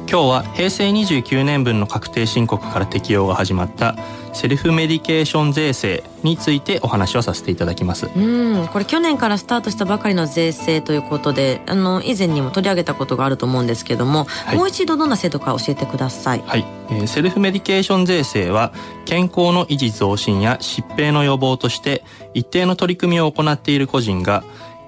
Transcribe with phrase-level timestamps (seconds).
[0.10, 3.96] 今日は平成29年分の確定申告から適用が始まった
[4.34, 8.08] セルフメディケーション税制についてお話をさせていただきます。
[8.16, 16.44] うんこれ去年からスタートしたばかりの税制ということであの以前にも取り上げたことがあると思うんですけども、はい、もう一度どんな制度か教えてください。
[16.46, 18.74] はい、えー、セルフメディケーション税制は
[19.06, 24.44] 健康の維持増進や疾病の予防として一定の取り組みを行っている個人が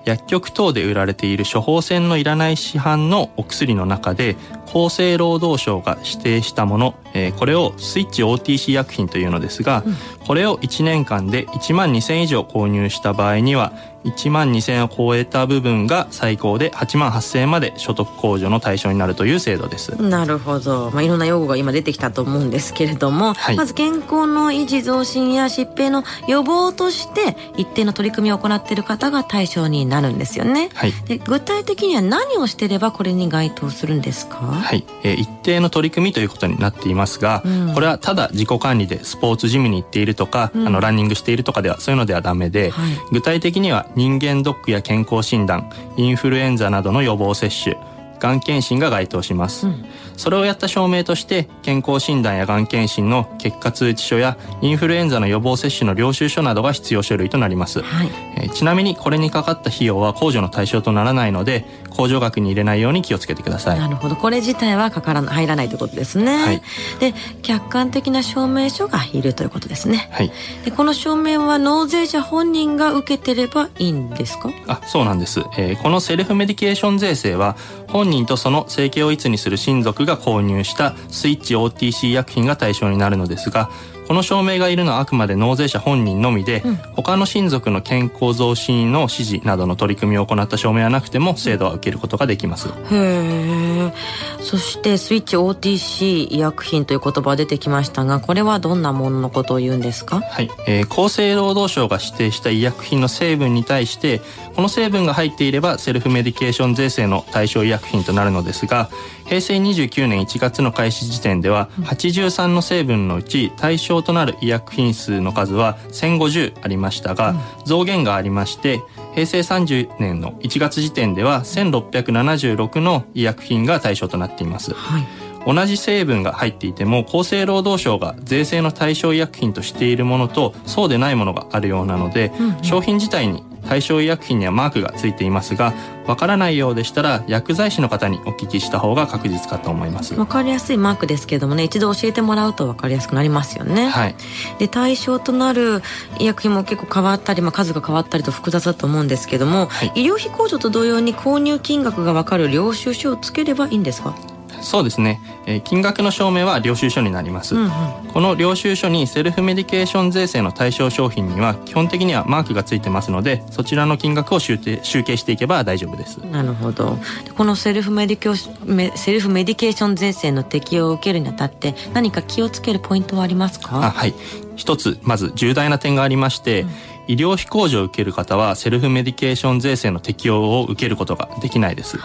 [0.05, 4.35] 薬局等で売られている処方箋のいらない市販のお薬の中で
[4.65, 13.73] 厚生労働省が指定したもの、えー、これをスイッチ OTC 薬品というのですが、うん、これを1年間で1万2000以上購入した場合には
[14.05, 19.89] 1万2000円を超えた部分が最高で8万8000円まで所得控除の対象になるという制度です。
[20.01, 34.37] なるほど、まあ、いろんな用語が今出てきたと思うんですけれども、はい、まず健康の維持増進や疾病の予防として一定の取り組みを行っている方が対象になるんですよね、はい、で具体的には何をしていればこれに該当するんですか？
[34.37, 47.90] はい、えー、一定の取り組みということになっていますが、うん、これはただ自己管理でスポーツジムに行っているとか、うん、あのランニングしているとかではそういうのではダメで、はい、具体的には人間ドックや健康診断インフルエンザなどの予防接種。
[48.21, 63.79] がん検診が該当します、うん、それをやった証明として健康診断やがん検診の結果通知書やインフルエンザの予防接種の領収書などが必要書類となります、はい、えちなみにこれにかかった費用は控除の対象とならないので控除額に入れないように気をつけてください。
[63.79, 64.15] なるほど。
[64.15, 66.61] これ自体はかから入らないということですね、はい、
[66.99, 70.31] で客観的な証明書がいるということですね、はい、
[70.63, 74.51] でこの証明は納税者本人が受けてればいいんですか？
[74.67, 77.55] あそうなんです、えー、このセルフメディケーション税制は
[77.91, 83.69] 本人とその生計を一にする親族が購入したスイッチ OTC 薬品が対象になるのですが
[84.07, 92.67] この証明がいるのはあくまで納税者本人のみで、うん、他の親族の健康増進の指示などの取り組みを行った証明はなくても制度は受けることができます。
[92.67, 93.93] へえ。
[94.41, 100.19] そしてスイッチ OTC 医薬品という言葉が出てきましたが、これはどんなもののことを言うんですか？
[100.19, 104.19] はい、えー、厚生労働省が指定した医薬品の成分に対して
[104.57, 108.89] この成分が入っていればセルフメディケーション税制の対象医薬品となるのですが
[109.25, 118.81] 平成29年1月の開始時点では83の成分のうち対象となる医薬品数の数は1050ありましたが増減がありまして
[119.13, 124.73] 平成30年の1月時点では1676の医薬品が対象となっています。
[124.73, 125.31] はい。
[125.45, 132.31] 同じ成分が入っていても厚生労働省が税制の対象医薬品としているものとそうでないものがあるようなので、
[132.61, 135.73] 商品自体に対象医薬品にはマークがついていますが
[136.05, 140.13] わからないようでしたら薬剤師の方にお聞きした方が確実かと思います。
[140.13, 143.87] わかりやすいマークですけどもね一度教えてもらうとわかりやすくなりますよね。
[143.87, 144.15] はい。
[144.59, 145.81] で対象となる
[146.19, 154.13] 医薬品も結構変わったり、まあ、数が変わったりと複雑だと思うんですけども、はい、医療費控除と同様に購入金額がわかる領収書をつければいいんですか？
[154.61, 157.71] そうですね、えー、金額の証明は領収書になります、うんうん、
[158.13, 166.17] この領収書にセルフメディケーション税制の対象商品には基本的にはマークがついてますのでそちらの金額を集集計していけば大丈夫です。
[166.17, 166.97] なるほど。
[167.35, 173.77] このセルフメディケーセルフメディケーション税制の適用を受けるにあたって何か気をつけるポイントはありますか？
[173.77, 174.13] あはい。
[174.55, 176.69] 一つまず重大な点がありまして、うん。
[177.07, 181.97] 医療費控除を受ける方はセルフメディケーション税制の適用を受けることができないです。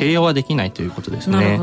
[0.00, 1.60] 併用はできないということですね。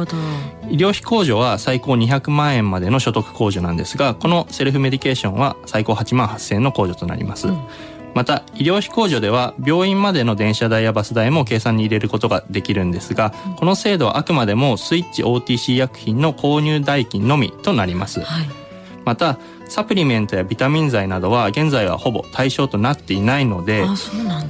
[0.69, 7.48] 医療費控除は最高200万円までの所得控除なんですが、このセルフメディケーションは最高8万8000円の控除となります。
[7.48, 7.57] うん。
[8.13, 18.50] また医療費控除では病院までの電車代やバス代も計算に入れることができるんですがこの制度はあくまでもスイッチ OTC 薬品の購入代金のみとなります、はい、
[19.06, 19.38] また
[19.69, 23.81] サプリメントやビタミン剤などは現在はほぼ対象となっていないので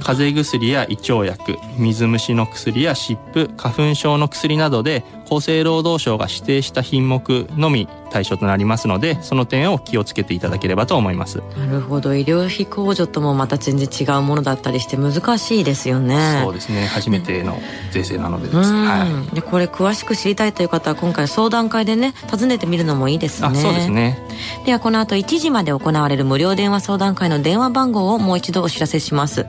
[0.00, 11.42] 風邪薬や胃腸薬水虫の薬や湿布花粉症の薬などで厚生労働省が指定した品目のみ対象となりますのでその点を気をつけていただければと思います。
[11.56, 12.14] なるほど。
[12.14, 16.40] 医療費控除ともまた全然違うものだったりして難しいですよね。
[16.42, 16.86] そうですね。
[16.86, 17.60] 初めての
[17.90, 23.54] 税制なのでです、はい、でこれ詳しく知りたいという方は今回相談会でね訪ねてみるのもいいですね。
[23.54, 24.18] そうですね。
[24.64, 29.44] ではこの後1時まで行われる無料電話相談会の電話番号をもう一度お知らせします。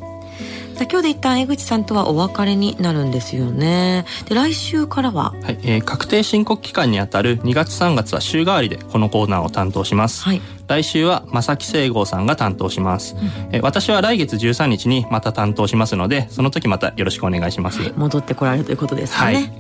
[0.85, 4.05] 今日で一旦江口さんとはお別れになるんですよね。
[4.25, 10.23] で来週からは、はいえー、確定申告期間にあたる2月3月は週替わりでこのコーナーを担当します。
[10.23, 19.51] はい、来週は正木聖剛さんが担当します、うん、え私は来月13日にまた担当しますのでその時またよろしくお願いします、戻ってこられるということですね、はい、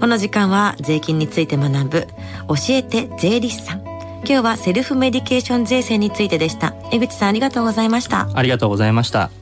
[0.00, 2.06] この時間は税金について学ぶ
[2.48, 3.82] 教えて税理士さん。
[4.24, 6.74] 今日はセルフメディケーション税制についてでした。
[6.92, 8.28] 江口さんありがとうございました。
[8.32, 9.41] ありがとうございました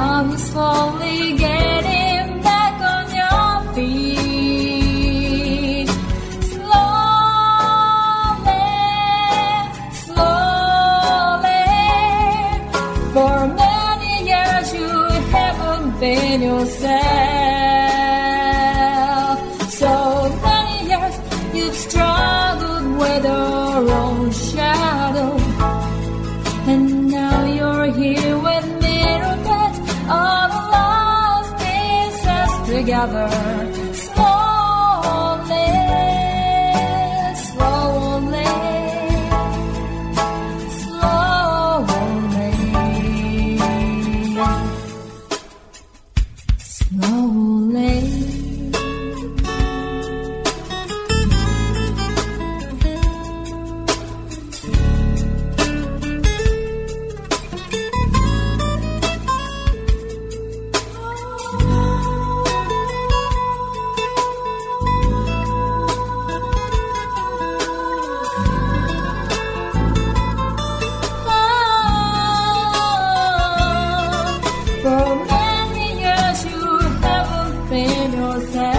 [0.00, 1.79] Time is slowly getting
[33.06, 33.69] another.
[78.42, 78.69] okay.